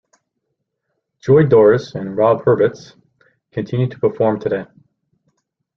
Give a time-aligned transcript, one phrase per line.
[1.19, 2.95] Joy Dorris and Rob Hubertz
[3.51, 4.65] continue to perform today.